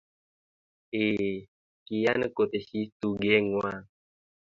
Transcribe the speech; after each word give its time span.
eeeh 1.01 1.37
kiyan 1.85 2.21
koteshi 2.35 2.79
tugee 2.99 3.39
ngwang 3.47 3.83